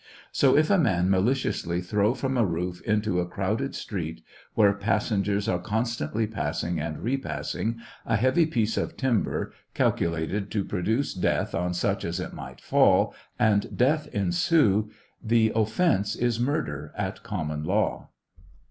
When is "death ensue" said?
13.77-14.89